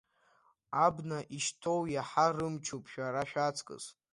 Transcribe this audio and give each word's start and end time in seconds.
Абна 0.85 1.19
ишьҭоу 1.35 1.81
иаҳа 1.93 2.25
рымчуп 2.35 2.83
шәара 2.91 3.23
шәаҵкыс. 3.29 3.85